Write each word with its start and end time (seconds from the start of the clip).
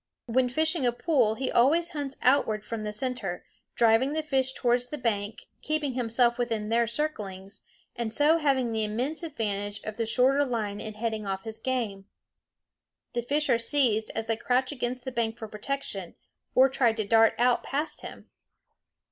When 0.25 0.49
fishing 0.49 0.83
a 0.83 0.91
pool 0.91 1.35
he 1.35 1.51
always 1.51 1.91
hunts 1.91 2.17
outward 2.23 2.65
from 2.65 2.81
the 2.81 2.91
center, 2.91 3.45
driving 3.75 4.13
the 4.13 4.23
fish 4.23 4.51
towards 4.51 4.87
the 4.87 4.97
bank, 4.97 5.45
keeping 5.61 5.93
himself 5.93 6.39
within 6.39 6.69
their 6.69 6.87
circlings, 6.87 7.59
and 7.95 8.11
so 8.11 8.39
having 8.39 8.71
the 8.71 8.83
immense 8.83 9.21
advantage 9.21 9.79
of 9.83 9.97
the 9.97 10.07
shorter 10.07 10.43
line 10.43 10.79
in 10.81 10.95
heading 10.95 11.27
off 11.27 11.43
his 11.43 11.59
game. 11.59 12.05
The 13.13 13.21
fish 13.21 13.47
are 13.47 13.59
seized 13.59 14.09
as 14.15 14.25
they 14.25 14.37
crouch 14.37 14.71
against 14.71 15.05
the 15.05 15.11
bank 15.11 15.37
for 15.37 15.47
protection, 15.47 16.15
or 16.55 16.67
try 16.67 16.93
to 16.93 17.05
dart 17.05 17.35
out 17.37 17.61
past 17.61 18.01
him. 18.01 18.27